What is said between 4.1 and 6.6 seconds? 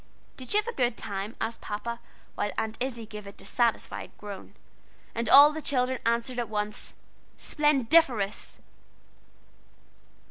groan. And all the children answered at